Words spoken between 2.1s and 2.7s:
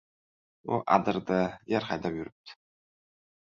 yuribdi.